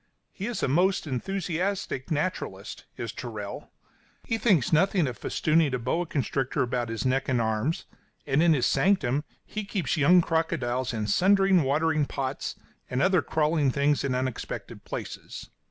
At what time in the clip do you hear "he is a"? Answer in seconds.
0.31-0.67